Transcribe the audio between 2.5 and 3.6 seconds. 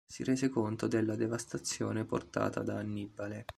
da Annibale.